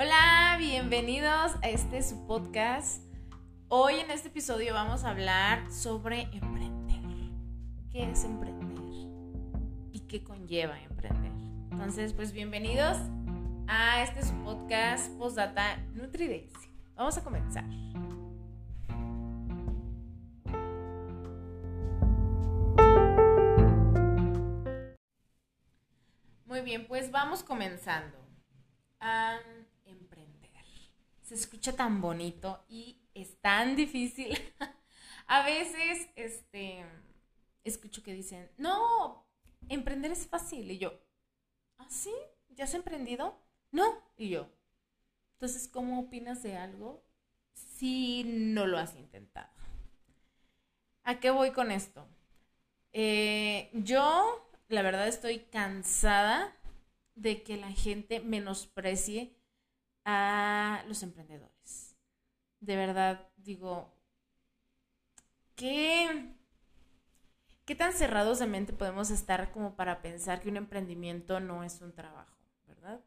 [0.00, 3.02] Hola, bienvenidos a este su podcast.
[3.66, 7.02] Hoy en este episodio vamos a hablar sobre emprender.
[7.90, 8.78] ¿Qué es emprender?
[9.92, 11.32] ¿Y qué conlleva emprender?
[11.72, 12.96] Entonces, pues bienvenidos
[13.66, 16.70] a este su podcast Postdata Nutridencia.
[16.94, 17.64] Vamos a comenzar.
[26.44, 28.16] Muy bien, pues vamos comenzando.
[31.28, 34.34] Se escucha tan bonito y es tan difícil.
[35.26, 36.86] A veces, este,
[37.64, 39.26] escucho que dicen, no,
[39.68, 40.70] emprender es fácil.
[40.70, 40.98] Y yo,
[41.76, 42.14] ¿ah, sí?
[42.48, 43.38] ¿Ya has emprendido?
[43.70, 44.02] No.
[44.16, 44.48] Y yo,
[45.34, 47.04] entonces, ¿cómo opinas de algo
[47.52, 49.52] si no lo has intentado?
[51.04, 52.08] ¿A qué voy con esto?
[52.94, 56.56] Eh, yo la verdad estoy cansada
[57.16, 59.37] de que la gente menosprecie
[60.10, 61.94] a los emprendedores.
[62.60, 63.94] De verdad, digo,
[65.54, 66.32] ¿qué,
[67.66, 71.82] qué tan cerrados de mente podemos estar como para pensar que un emprendimiento no es
[71.82, 73.04] un trabajo, verdad?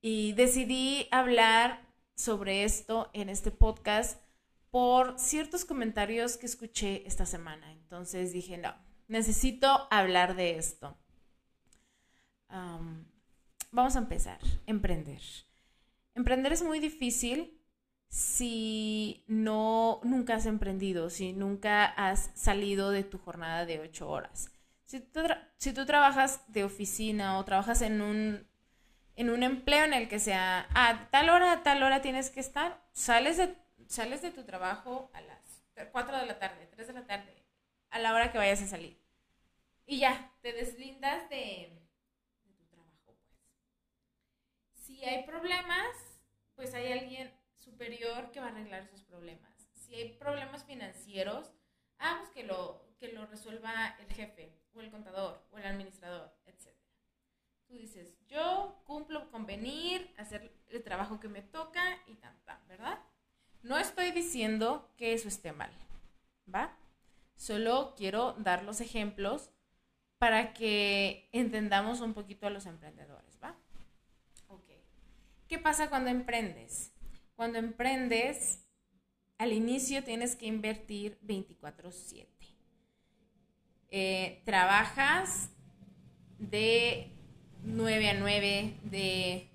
[0.00, 4.20] Y decidí hablar sobre esto en este podcast
[4.72, 7.70] por ciertos comentarios que escuché esta semana.
[7.70, 8.74] Entonces dije, no,
[9.06, 10.98] necesito hablar de esto.
[12.48, 15.22] vamos a empezar, emprender.
[16.16, 17.60] Emprender es muy difícil
[18.08, 24.50] si no nunca has emprendido, si nunca has salido de tu jornada de ocho horas.
[24.86, 25.20] Si tú,
[25.58, 28.48] si tú trabajas de oficina o trabajas en un,
[29.14, 32.40] en un empleo en el que sea, a tal hora, a tal hora tienes que
[32.40, 33.54] estar, sales de,
[33.86, 37.44] sales de tu trabajo a las 4 de la tarde, 3 de la tarde,
[37.90, 38.98] a la hora que vayas a salir.
[39.84, 41.78] Y ya, te deslindas de,
[42.56, 43.18] tu trabajo, pues.
[44.72, 46.05] Si hay problemas,
[46.56, 49.68] pues hay alguien superior que va a arreglar esos problemas.
[49.74, 51.52] Si hay problemas financieros,
[51.98, 56.32] ah, pues que lo, que lo resuelva el jefe, o el contador, o el administrador,
[56.46, 56.74] etc.
[57.66, 62.98] Tú dices, yo cumplo con venir, hacer el trabajo que me toca y tan, ¿verdad?
[63.62, 65.70] No estoy diciendo que eso esté mal,
[66.52, 66.76] ¿va?
[67.36, 69.50] Solo quiero dar los ejemplos
[70.18, 73.56] para que entendamos un poquito a los emprendedores, ¿va?
[75.48, 76.92] ¿Qué pasa cuando emprendes?
[77.36, 78.64] Cuando emprendes,
[79.38, 82.26] al inicio tienes que invertir 24/7.
[83.90, 85.50] Eh, trabajas
[86.38, 87.12] de
[87.62, 89.48] 9 a 9, de,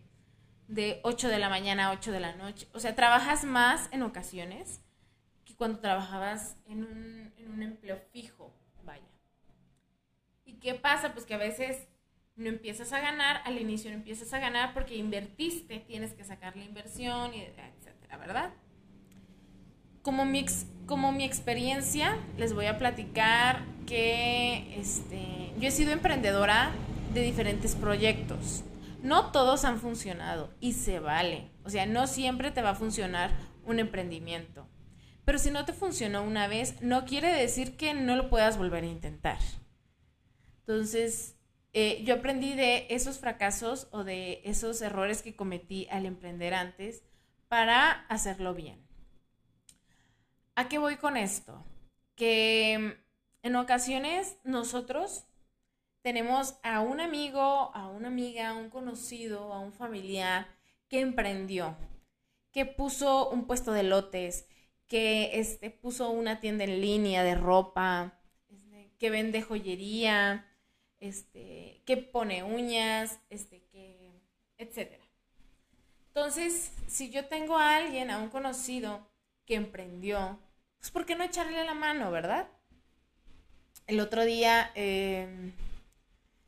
[0.68, 2.68] de 8 de la mañana a 8 de la noche.
[2.74, 4.82] O sea, trabajas más en ocasiones
[5.44, 8.54] que cuando trabajabas en un, en un empleo fijo,
[8.86, 9.08] vaya.
[10.46, 11.14] ¿Y qué pasa?
[11.14, 11.88] Pues que a veces
[12.42, 16.56] no empiezas a ganar, al inicio no empiezas a ganar porque invertiste, tienes que sacar
[16.56, 18.54] la inversión, y etcétera, ¿verdad?
[20.02, 20.46] Como mi,
[20.86, 26.72] como mi experiencia, les voy a platicar que este, yo he sido emprendedora
[27.14, 28.64] de diferentes proyectos.
[29.04, 31.50] No todos han funcionado y se vale.
[31.64, 33.32] O sea, no siempre te va a funcionar
[33.66, 34.68] un emprendimiento.
[35.26, 38.84] Pero si no te funcionó una vez, no quiere decir que no lo puedas volver
[38.84, 39.40] a intentar.
[40.60, 41.36] Entonces,
[41.74, 47.04] eh, yo aprendí de esos fracasos o de esos errores que cometí al emprender antes
[47.48, 48.86] para hacerlo bien.
[50.56, 51.66] ¿A qué voy con esto?
[52.16, 52.98] Que
[53.42, 55.26] en ocasiones nosotros
[56.02, 60.48] tenemos a un amigo, a una amiga, a un conocido, a un familiar
[60.90, 61.78] que emprendió,
[62.52, 64.46] que puso un puesto de lotes,
[64.88, 70.51] que este, puso una tienda en línea de ropa, este, que vende joyería,
[71.02, 74.14] este, que pone uñas, este, que,
[74.58, 75.04] etcétera.
[76.08, 79.06] Entonces, si yo tengo a alguien, a un conocido
[79.46, 80.40] que emprendió,
[80.80, 82.48] pues ¿por qué no echarle la mano, verdad?
[83.88, 85.52] El otro día em,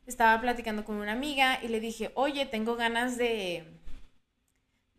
[0.06, 3.64] estaba platicando con una amiga y le dije, oye, tengo ganas de,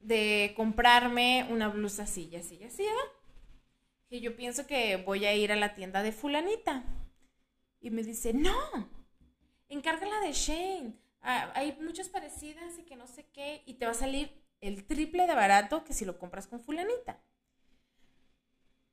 [0.01, 3.11] de comprarme una blusa así, así, así, ¿verdad?
[4.09, 6.83] Que yo pienso que voy a ir a la tienda de fulanita.
[7.79, 8.89] Y me dice, no,
[9.75, 10.93] encárgala de Shane.
[11.21, 14.31] Ah, hay muchas parecidas y que no sé qué, y te va a salir
[14.61, 17.19] el triple de barato que si lo compras con fulanita.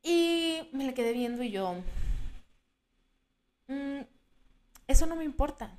[0.02, 1.76] Y me le quedé viendo y yo,
[3.68, 4.00] mm,
[4.86, 5.76] eso no me importa.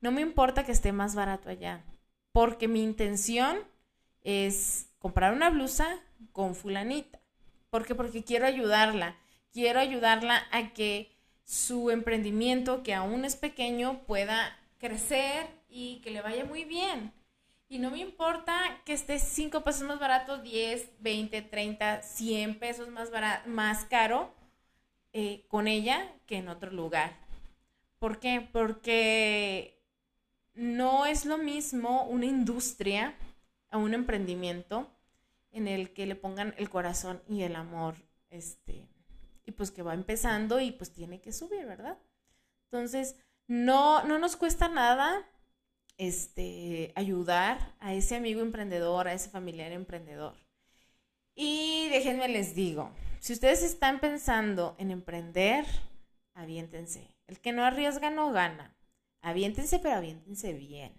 [0.00, 1.84] No me importa que esté más barato allá,
[2.32, 3.58] porque mi intención
[4.22, 6.00] es comprar una blusa
[6.32, 7.20] con fulanita.
[7.70, 7.94] ¿Por qué?
[7.94, 9.16] Porque quiero ayudarla.
[9.52, 11.11] Quiero ayudarla a que
[11.44, 17.12] su emprendimiento, que aún es pequeño, pueda crecer y que le vaya muy bien.
[17.68, 22.88] Y no me importa que esté 5 pesos más barato, 10, 20, 30, 100 pesos
[22.88, 23.10] más,
[23.46, 24.34] más caro
[25.14, 27.16] eh, con ella que en otro lugar.
[27.98, 28.46] ¿Por qué?
[28.52, 29.80] Porque
[30.54, 33.14] no es lo mismo una industria
[33.70, 34.90] a un emprendimiento
[35.50, 37.94] en el que le pongan el corazón y el amor,
[38.30, 38.86] este,
[39.44, 41.98] y pues que va empezando y pues tiene que subir, ¿verdad?
[42.70, 43.16] Entonces,
[43.46, 45.28] no, no nos cuesta nada
[45.98, 50.34] este, ayudar a ese amigo emprendedor, a ese familiar emprendedor.
[51.34, 55.64] Y déjenme les digo, si ustedes están pensando en emprender,
[56.34, 57.14] aviéntense.
[57.26, 58.76] El que no arriesga no gana.
[59.22, 60.92] Aviéntense, pero aviéntense bien.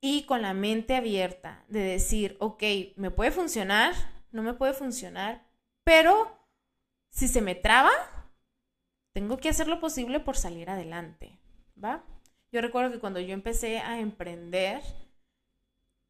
[0.00, 2.62] Y con la mente abierta de decir, ok,
[2.96, 3.94] me puede funcionar,
[4.30, 5.44] no me puede funcionar,
[5.84, 6.37] pero
[7.10, 7.90] si se me traba,
[9.12, 11.38] tengo que hacer lo posible por salir adelante,
[11.82, 12.04] ¿va?
[12.52, 14.82] Yo recuerdo que cuando yo empecé a emprender,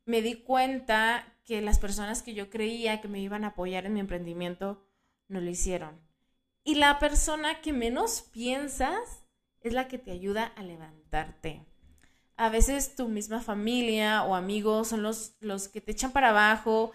[0.04, 3.94] me di cuenta que las personas que yo creía que me iban a apoyar en
[3.94, 4.86] mi emprendimiento
[5.28, 6.00] no lo hicieron.
[6.64, 9.24] Y la persona que menos piensas
[9.60, 11.64] es la que te ayuda a levantarte.
[12.36, 16.92] A veces tu misma familia o amigos son los, los que te echan para abajo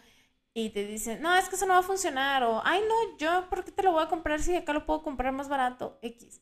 [0.53, 3.49] y te dicen, no, es que eso no va a funcionar, o, ay, no, yo,
[3.49, 5.97] ¿por qué te lo voy a comprar si acá lo puedo comprar más barato?
[6.01, 6.41] X.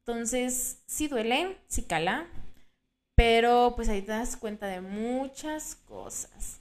[0.00, 2.28] Entonces, sí duele, sí cala,
[3.14, 6.60] pero pues ahí te das cuenta de muchas cosas.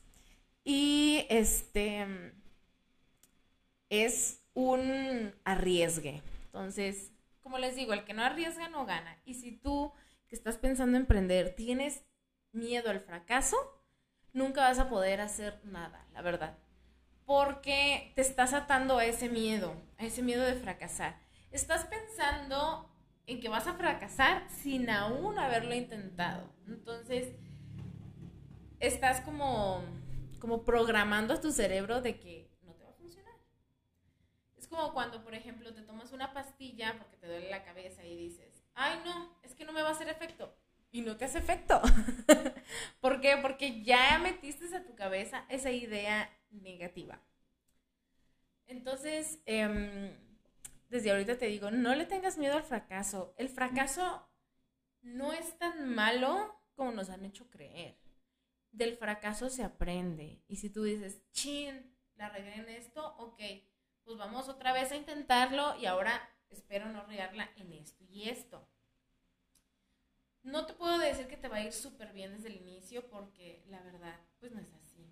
[0.64, 2.34] Y este
[3.90, 6.24] es un arriesgue.
[6.46, 7.12] Entonces,
[7.42, 9.22] como les digo, el que no arriesga no gana.
[9.26, 9.94] Y si tú
[10.28, 12.04] que estás pensando en emprender tienes
[12.52, 13.58] miedo al fracaso,
[14.36, 16.58] nunca vas a poder hacer nada, la verdad.
[17.26, 21.18] Porque te estás atando a ese miedo, a ese miedo de fracasar.
[21.52, 22.88] Estás pensando
[23.26, 26.54] en que vas a fracasar sin aún haberlo intentado.
[26.68, 27.34] Entonces,
[28.80, 29.84] estás como,
[30.40, 33.36] como programando a tu cerebro de que no te va a funcionar.
[34.58, 38.16] Es como cuando, por ejemplo, te tomas una pastilla porque te duele la cabeza y
[38.18, 40.54] dices, ay no, es que no me va a hacer efecto
[40.96, 41.82] y no te hace efecto.
[43.02, 43.36] ¿Por qué?
[43.42, 47.22] Porque ya metiste a tu cabeza esa idea negativa.
[48.66, 50.16] Entonces, em,
[50.88, 53.36] desde ahorita te digo, no le tengas miedo al fracaso.
[53.38, 54.26] El fracaso
[55.02, 58.00] no es tan malo como nos han hecho creer.
[58.72, 60.46] Del fracaso se aprende.
[60.48, 63.42] Y si tú dices, chin, la regué en esto, ok,
[64.06, 68.66] pues vamos otra vez a intentarlo y ahora espero no regarla en esto y esto.
[70.46, 73.64] No te puedo decir que te va a ir súper bien desde el inicio porque
[73.68, 75.12] la verdad, pues no es así.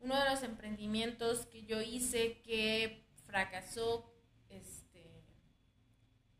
[0.00, 4.12] Uno de los emprendimientos que yo hice que fracasó,
[4.50, 5.22] este,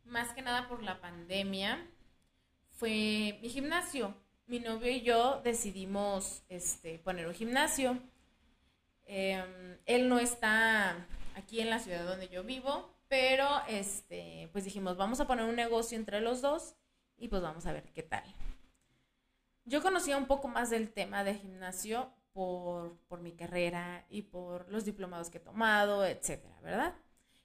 [0.03, 1.89] más que nada por la pandemia,
[2.71, 4.13] fue mi gimnasio.
[4.45, 7.97] Mi novio y yo decidimos este, poner un gimnasio.
[9.05, 14.97] Em, él no está aquí en la ciudad donde yo vivo, pero este, pues dijimos,
[14.97, 16.75] vamos a poner un negocio entre los dos
[17.17, 18.23] y pues vamos a ver qué tal.
[19.65, 24.85] Yo conocía un poco más del tema de gimnasio por, mi carrera y por los
[24.85, 26.93] diplomados que he tomado, etcétera, ¿verdad?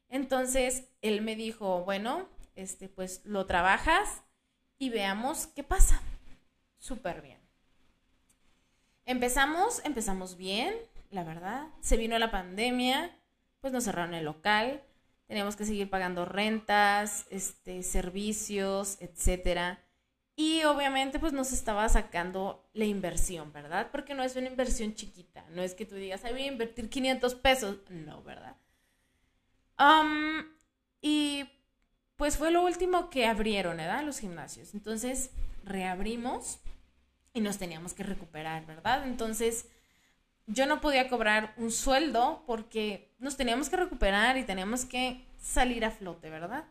[0.08, 4.22] Entonces él me dijo, bueno, este, pues lo trabajas
[4.78, 6.02] y veamos qué pasa.
[6.78, 7.40] Súper bien.
[9.06, 10.74] Empezamos, empezamos bien,
[11.10, 11.68] la verdad.
[11.80, 13.18] Se vino la pandemia,
[13.60, 14.82] pues nos cerraron el local
[15.32, 19.82] teníamos que seguir pagando rentas, este, servicios, etcétera.
[20.36, 23.88] Y obviamente pues nos estaba sacando la inversión, ¿verdad?
[23.90, 27.34] Porque no es una inversión chiquita, no es que tú digas, voy a invertir 500
[27.36, 28.56] pesos, no, ¿verdad?
[31.00, 31.48] y
[32.16, 34.04] pues fue lo último que abrieron, ¿verdad?
[34.04, 34.74] Los gimnasios.
[34.74, 35.30] Entonces
[35.64, 36.58] reabrimos
[37.32, 39.08] y nos teníamos que recuperar, ¿verdad?
[39.08, 39.66] Entonces
[40.52, 45.84] yo no podía cobrar un sueldo porque nos teníamos que recuperar y teníamos que salir
[45.84, 46.64] a flote, ¿verdad?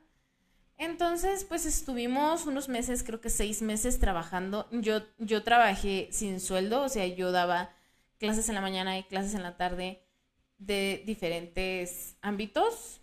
[0.77, 4.67] Entonces, pues estuvimos unos meses, creo que seis meses trabajando.
[4.71, 7.69] Yo, yo trabajé sin sueldo, o sea, yo daba
[8.17, 10.03] clases en la mañana y clases en la tarde
[10.57, 12.99] de diferentes ámbitos.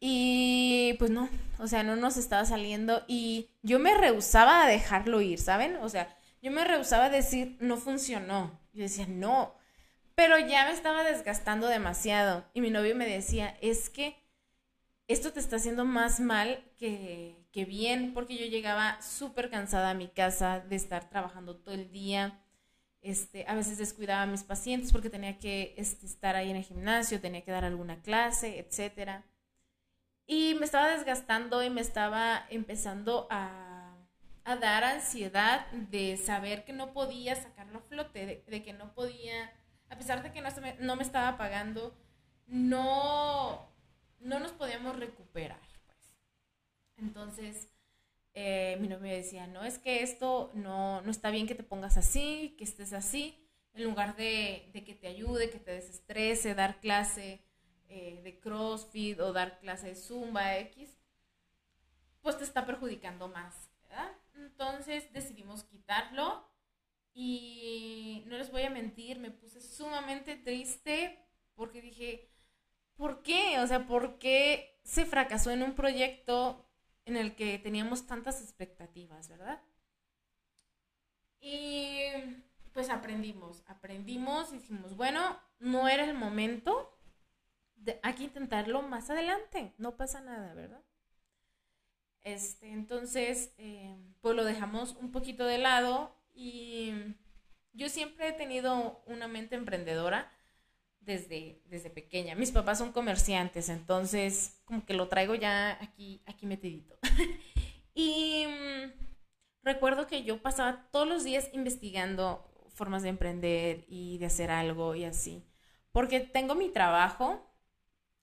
[0.00, 1.28] Y pues no,
[1.58, 5.76] o sea, no nos estaba saliendo y yo me rehusaba a dejarlo ir, ¿saben?
[5.76, 8.58] O sea, yo me rehusaba a decir, no funcionó.
[8.72, 9.57] Yo decía, no,
[10.18, 12.44] pero ya me estaba desgastando demasiado.
[12.52, 14.16] Y mi novio me decía, es que
[15.06, 17.36] esto te está haciendo más mal que,
[17.68, 22.42] bien, porque yo llegaba súper cansada a mi casa de estar trabajando todo el día.
[23.00, 26.64] Este, a veces descuidaba a mis pacientes porque tenía que este, estar ahí en el
[26.64, 29.22] gimnasio, tenía que dar alguna clase, etc.
[30.26, 33.96] Y me estaba desgastando y me estaba empezando a,
[34.48, 39.52] a dar ansiedad de saber que no podía sacarlo a flote, de, que no podía,
[39.90, 41.96] a pesar de que no, me, no me estaba pagando,
[42.46, 43.70] no,
[44.20, 45.60] no nos podíamos recuperar.
[45.86, 46.14] Pues.
[46.96, 47.68] Entonces,
[48.34, 51.96] eh, mi novio decía, no, es que esto no, no está bien que te pongas
[51.96, 56.80] así, que estés así, en lugar de, de que te ayude, que te desestrese, dar
[56.80, 57.42] clase
[57.88, 60.98] eh, de CrossFit o dar clase de Zumba X,
[62.20, 63.68] pues te está perjudicando más.
[64.34, 66.48] Entonces decidimos quitarlo
[67.20, 71.18] y no les voy a mentir, me puse sumamente triste
[71.56, 72.30] porque dije,
[72.94, 73.58] ¿por qué?
[73.58, 76.64] O sea, ¿por qué se fracasó en un proyecto
[77.06, 79.60] en el que teníamos tantas expectativas, verdad?
[81.40, 82.02] Y
[82.72, 87.00] pues aprendimos, aprendimos dijimos, bueno, no era el momento,
[88.04, 90.84] hay que intentarlo más adelante, no pasa nada, ¿verdad?
[92.20, 96.92] Este, entonces, eh, pues lo dejamos un poquito de lado y
[97.72, 100.32] yo siempre he tenido una mente emprendedora
[101.00, 102.36] desde, desde pequeña.
[102.36, 106.96] Mis papás son comerciantes, entonces como que lo traigo ya aquí, aquí metidito.
[107.94, 108.92] y mm,
[109.64, 114.94] recuerdo que yo pasaba todos los días investigando formas de emprender y de hacer algo
[114.94, 115.44] y así.
[115.90, 117.52] Porque tengo mi trabajo,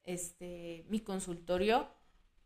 [0.03, 1.89] este, mi consultorio,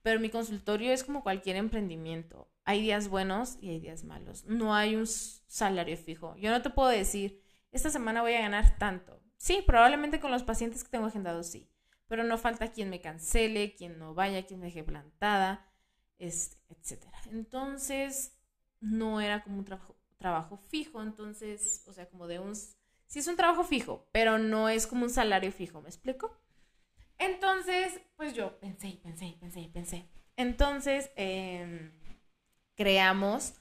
[0.02, 2.52] pero mi consultorio es como cualquier emprendimiento.
[2.70, 4.46] Hay días buenos y hay días malos.
[4.46, 6.36] No hay un salario fijo.
[6.36, 9.24] Yo no te puedo decir, esta semana voy a ganar tanto.
[9.38, 11.68] Sí, probablemente con los pacientes que tengo agendados sí.
[12.06, 15.68] Pero no falta quien me cancele, quien no vaya, quien me deje plantada,
[16.20, 17.08] etc.
[17.32, 18.38] Entonces,
[18.80, 21.02] no era como un trabajo, trabajo fijo.
[21.02, 22.56] Entonces, o sea, como de un...
[22.56, 26.40] Sí es un trabajo fijo, pero no es como un salario fijo, ¿me explico?
[27.18, 30.08] Entonces, pues yo pensé, pensé, pensé, pensé.
[30.36, 31.99] Entonces, em,
[32.80, 33.56] creamos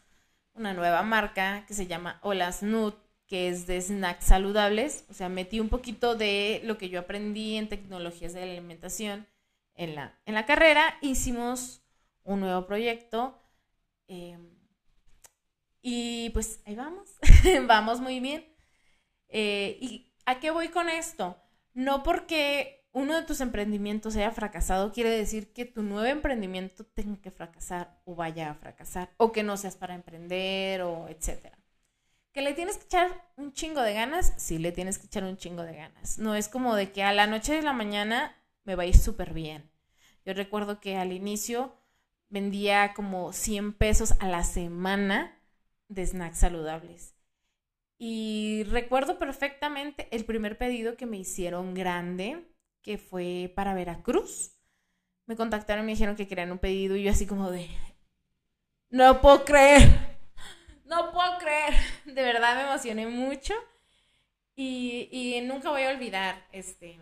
[0.54, 2.96] una nueva marca que se llama Hola Snoot,
[3.26, 5.06] que es de snacks saludables.
[5.10, 9.26] O sea, metí un poquito de lo que yo aprendí en tecnologías de alimentación
[9.74, 10.98] en la, en la carrera.
[11.00, 11.82] Hicimos
[12.22, 13.36] un nuevo proyecto.
[14.06, 14.50] Em,
[15.82, 17.08] y pues ahí vamos,
[17.66, 18.46] vamos muy bien.
[19.30, 21.36] Eh, ¿Y a qué voy con esto?
[21.74, 27.20] No porque uno de tus emprendimientos haya fracasado, quiere decir que tu nuevo emprendimiento tenga
[27.20, 31.56] que fracasar o vaya a fracasar, o que no seas para emprender, o etcétera.
[32.32, 34.34] ¿Que le tienes que echar un chingo de ganas?
[34.36, 36.18] Sí, le tienes que echar un chingo de ganas.
[36.18, 38.96] No es como de que a la noche de la mañana me va a ir
[38.96, 39.70] súper bien.
[40.24, 41.72] Yo recuerdo que al inicio
[42.28, 45.40] vendía como 100 pesos a la semana
[45.88, 47.14] de snacks saludables.
[47.96, 52.44] Y recuerdo perfectamente el primer pedido que me hicieron grande
[52.88, 54.52] que fue para Veracruz.
[55.26, 57.68] Me contactaron y me dijeron que querían un pedido y yo así como de,
[58.88, 60.16] no puedo creer,
[60.86, 61.74] no puedo creer.
[62.06, 63.52] De verdad me emocioné mucho
[64.56, 66.98] y, nunca voy a olvidar este,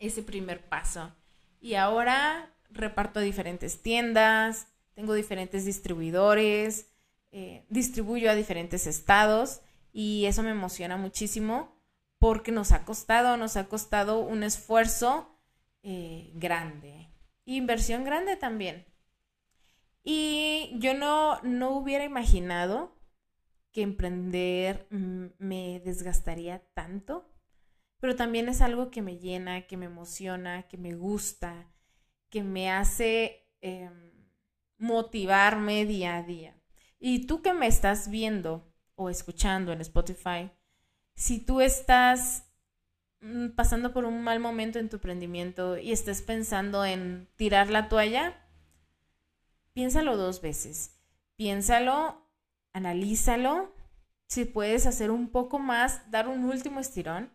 [0.00, 1.14] ese primer paso.
[1.60, 6.90] Y ahora reparto a diferentes tiendas, tengo diferentes distribuidores,
[7.30, 9.60] eh, distribuyo a diferentes estados
[9.92, 11.80] y eso me emociona muchísimo
[12.22, 15.40] porque nos ha costado, nos ha costado un esfuerzo
[15.82, 17.08] eh, grande,
[17.46, 18.86] inversión grande también.
[20.04, 22.96] Y yo no, no hubiera imaginado
[23.72, 27.28] que emprender me desgastaría tanto,
[27.98, 31.72] pero también es algo que me llena, que me emociona, que me gusta,
[32.28, 34.12] que me hace em,
[34.78, 36.54] motivarme día a día.
[37.00, 40.52] Y tú que me estás viendo o escuchando en Spotify,
[41.14, 42.44] si tú estás
[43.20, 47.88] mm, pasando por un mal momento en tu emprendimiento y estás pensando en tirar la
[47.88, 48.40] toalla,
[49.72, 50.98] piénsalo dos veces.
[51.36, 52.28] Piénsalo,
[52.72, 53.74] analízalo,
[54.26, 57.30] si puedes hacer un poco más, dar un último estirón.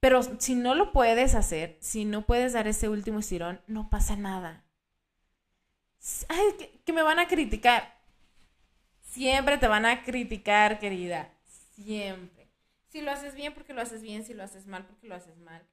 [0.00, 4.16] Pero si no lo puedes hacer, si no puedes dar ese último estirón, no pasa
[4.16, 4.64] nada.
[6.28, 8.00] Ay, que, que me van a criticar.
[9.02, 11.30] Siempre te van a criticar, querida.
[11.74, 12.39] Siempre.
[12.90, 15.38] Si lo haces bien, porque lo haces bien, si lo haces mal, porque lo haces
[15.38, 15.64] mal.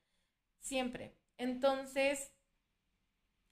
[0.60, 1.16] Siempre.
[1.38, 2.32] Entonces,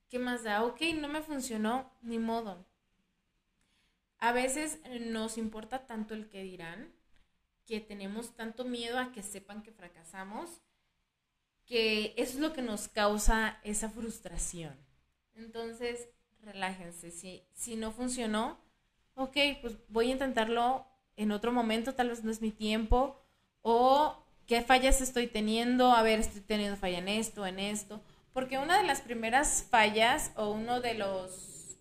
[0.08, 0.64] ¿qué más da?
[0.64, 2.64] Ok, no me funcionó, ni modo.
[4.20, 6.94] A veces nos importa tanto el que dirán,
[7.66, 10.62] que tenemos tanto miedo a que sepan que fracasamos,
[11.66, 14.78] que es lo que nos causa esa frustración.
[15.34, 16.08] Entonces,
[16.42, 17.10] relájense.
[17.10, 18.60] Si, si no funcionó,
[19.16, 23.25] ok, pues voy a intentarlo en otro momento, tal vez no es mi tiempo,
[23.68, 28.00] o qué fallas estoy teniendo, a ver, estoy teniendo falla en esto, en esto,
[28.32, 31.80] porque una de las primeras fallas o uno de los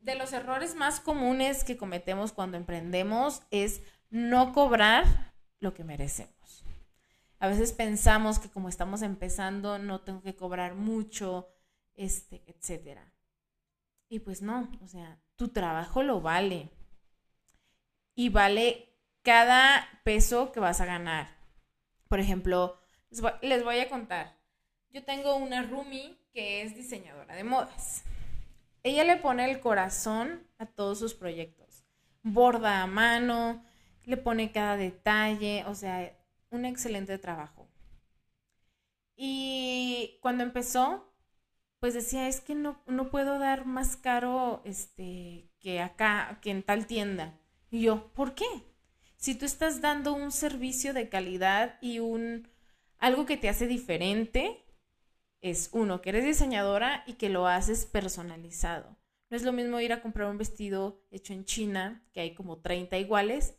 [0.00, 3.80] de los errores más comunes que cometemos cuando emprendemos es
[4.10, 6.66] no cobrar lo que merecemos.
[7.38, 11.48] A veces pensamos que como estamos empezando no tengo que cobrar mucho,
[11.94, 13.14] este, etcétera.
[14.10, 16.68] Y pues no, o sea, tu trabajo lo vale.
[18.14, 18.89] Y vale
[19.22, 21.28] cada peso que vas a ganar.
[22.08, 22.78] Por ejemplo,
[23.42, 24.36] les voy, a contar.
[24.90, 28.04] Yo tengo una roomie que es diseñadora de modas.
[28.82, 31.84] Ella le pone el corazón a todos sus proyectos.
[32.22, 33.64] Borda a mano,
[34.04, 36.16] le pone cada detalle, o sea,
[36.50, 37.68] un excelente trabajo.
[39.16, 41.12] Y cuando empezó,
[41.78, 46.62] pues decía, es que no, no puedo dar más caro este, que acá, que en
[46.62, 47.38] tal tienda.
[47.70, 48.46] Y yo, ¿por qué?
[49.20, 52.48] Si tú estás dando un servicio de calidad y un
[52.98, 54.64] algo que te hace diferente,
[55.40, 58.96] es uno, que eres diseñadora y que lo haces personalizado.
[59.30, 62.58] No es lo mismo ir a comprar un vestido hecho en China, que hay como
[62.58, 63.54] 30 iguales,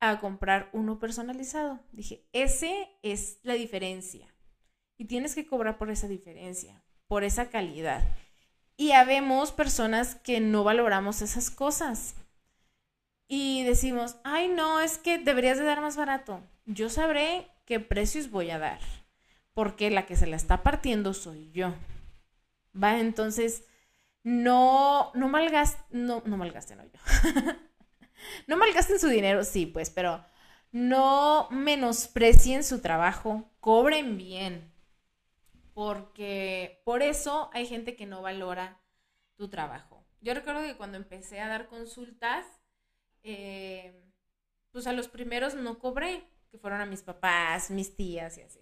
[0.00, 1.80] a comprar uno personalizado.
[1.92, 4.34] Dije, ese es la diferencia.
[4.96, 8.04] Y tienes que cobrar por esa diferencia por esa calidad.
[8.76, 12.14] Y habemos personas que no valoramos esas cosas.
[13.32, 16.42] Y decimos, ay, no, es que deberías de dar más barato.
[16.66, 18.80] Yo sabré qué precios voy a dar,
[19.54, 21.72] porque la que se la está partiendo soy yo.
[22.74, 23.62] Va, entonces,
[24.24, 26.98] no, no malgasten, no, no malgasten, no yo.
[28.48, 30.24] no malgasten su dinero, sí, pues, pero
[30.72, 34.72] no menosprecien su trabajo, cobren bien,
[35.72, 38.80] porque por eso hay gente que no valora
[39.36, 40.04] tu trabajo.
[40.20, 42.44] Yo recuerdo que cuando empecé a dar consultas,
[43.22, 44.12] eh,
[44.70, 48.60] pues a los primeros no cobré, que fueron a mis papás, mis tías y así.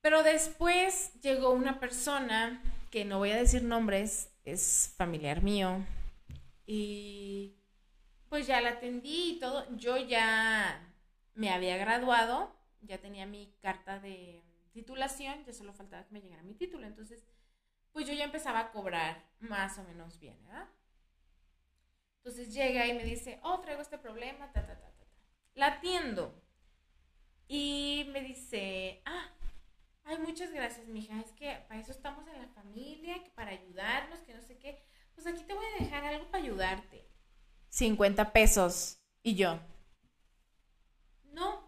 [0.00, 5.84] Pero después llegó una persona, que no voy a decir nombres, es familiar mío,
[6.64, 7.56] y
[8.28, 9.66] pues ya la atendí y todo.
[9.76, 10.80] Yo ya
[11.34, 16.42] me había graduado, ya tenía mi carta de titulación, ya solo faltaba que me llegara
[16.42, 16.86] mi título.
[16.86, 17.26] Entonces,
[17.92, 20.68] pues yo ya empezaba a cobrar más o menos bien, ¿verdad?
[22.28, 25.06] Entonces llega y me dice, oh, traigo este problema, ta, ta, ta, ta, ta.
[25.54, 26.38] La atiendo.
[27.48, 29.32] Y me dice, ah,
[30.04, 31.18] ay, muchas gracias, mija.
[31.20, 34.84] Es que para eso estamos en la familia, que para ayudarnos, que no sé qué.
[35.14, 37.08] Pues aquí te voy a dejar algo para ayudarte.
[37.70, 38.98] 50 pesos.
[39.22, 39.58] Y yo,
[41.32, 41.66] no.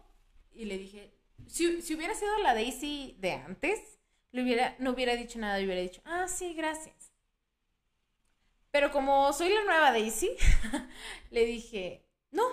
[0.53, 1.11] Y le dije,
[1.47, 3.79] si, hubiera sido la Daisy de antes,
[4.31, 7.10] le hubiera, no hubiera dicho nada, y hubiera dicho, ah, sí, gracias.
[8.71, 10.31] Pero como soy la nueva Daisy,
[11.29, 12.43] le dije, no.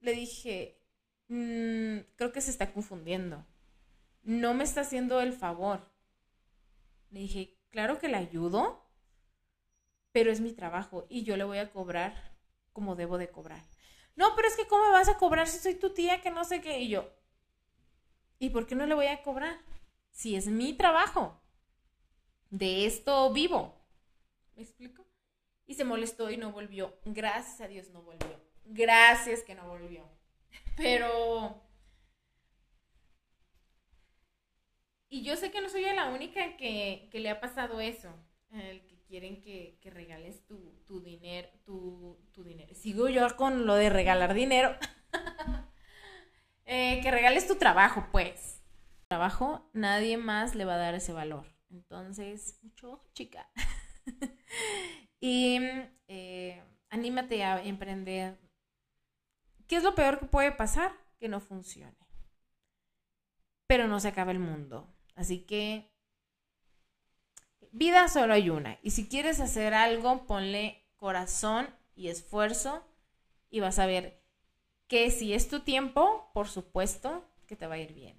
[0.00, 0.80] Le dije,
[1.28, 3.44] mm, creo que se está confundiendo.
[4.22, 5.90] No me está haciendo el favor.
[7.10, 8.88] Le dije, claro que le ayudo,
[10.12, 12.36] pero es mi trabajo y yo le voy a cobrar
[12.72, 13.62] como debo de cobrar.
[14.16, 16.44] No, pero es que ¿cómo me vas a cobrar si soy tu tía que no
[16.44, 16.80] sé qué?
[16.80, 17.08] Y yo,
[18.40, 19.60] ¿Y por qué no le voy a cobrar?
[20.10, 21.38] Si es mi trabajo.
[22.48, 23.79] De esto vivo.
[24.60, 25.06] ¿Me explico?
[25.66, 26.94] Y se molestó y no volvió.
[27.06, 28.38] Gracias a Dios no volvió.
[28.66, 30.06] Gracias que no volvió.
[30.76, 31.66] Pero...
[35.08, 38.14] Y yo sé que no soy la única que, le ha pasado eso.
[38.52, 42.74] El que quieren que, regales tu, dinero, tu, tu dinero.
[42.74, 44.76] Sigo yo con lo de regalar dinero.
[46.72, 48.62] Eh, que regales tu trabajo, pues.
[49.08, 51.44] Trabajo, nadie más le va a dar ese valor.
[51.68, 53.50] Entonces, mucho ojo, chica.
[55.20, 55.58] y
[56.08, 58.38] eh, anímate a emprender.
[59.66, 60.92] ¿Qué es lo peor que puede pasar?
[61.18, 61.96] Que no funcione.
[63.66, 64.92] Pero no se acaba el mundo.
[65.14, 65.90] Así que
[67.72, 68.78] vida solo hay una.
[68.82, 72.84] Y si quieres hacer algo, ponle corazón y esfuerzo
[73.50, 74.20] y vas a ver
[74.86, 78.16] que si es tu tiempo, por supuesto que te va a ir bien.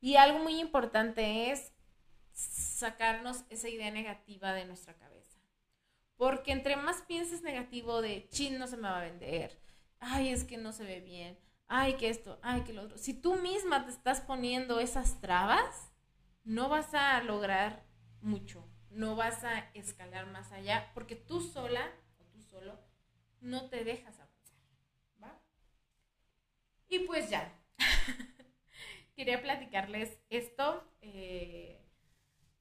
[0.00, 1.72] Y algo muy importante es
[2.32, 5.15] sacarnos esa idea negativa de nuestra cabeza.
[6.16, 9.58] Porque entre más pienses negativo de, chin, no se me va a vender,
[10.00, 12.96] ay, es que no se ve bien, ay, que esto, ay, que lo otro.
[12.98, 15.92] Si tú misma te estás poniendo esas trabas,
[16.44, 17.84] no vas a lograr
[18.20, 22.78] mucho, no vas a escalar más allá, porque tú sola o tú solo
[23.40, 24.16] no te dejas
[26.88, 27.52] y pues ya.
[29.16, 31.85] Quería platicarles esto eh,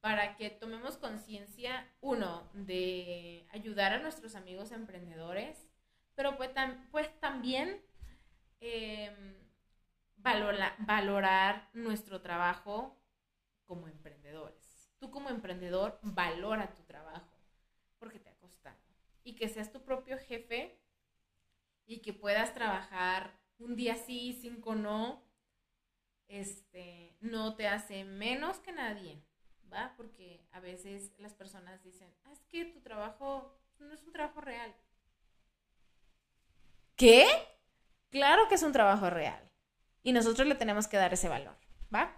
[0.05, 5.67] para que tomemos conciencia, uno, de ayudar a nuestros amigos emprendedores,
[6.13, 6.51] pero pues,
[6.91, 7.83] pues también
[8.59, 9.33] em,
[10.17, 13.01] valorar nuestro trabajo
[13.65, 14.93] como emprendedores.
[14.99, 17.41] Tú como emprendedor valora tu trabajo
[17.97, 18.77] porque te ha costado.
[19.23, 20.79] y que seas tu propio jefe
[21.87, 25.25] y que puedas trabajar un día sí, cinco no,
[26.27, 29.25] este, no te hace menos que nadie,
[29.71, 29.93] ¿va?
[29.97, 34.41] Porque a veces las personas dicen, ah, es que tu trabajo no es un trabajo
[34.41, 34.73] real.
[36.95, 37.27] ¿Qué?
[38.09, 39.51] Claro que es un trabajo real.
[40.03, 41.57] Y nosotros le tenemos que dar ese valor,
[41.93, 42.15] ¿va?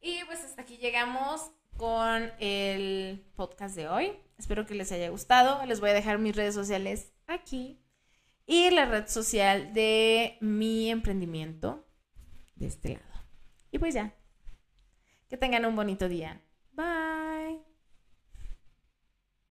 [0.00, 4.18] Y pues hasta aquí llegamos con el podcast de hoy.
[4.38, 5.64] Espero que les haya gustado.
[5.66, 7.82] Les voy a dejar mis redes sociales aquí
[8.46, 11.86] y la red social de mi emprendimiento
[12.56, 13.24] de este lado.
[13.70, 14.14] Y pues ya.
[15.28, 16.42] Que tengan un bonito día.
[16.80, 17.09] Bye.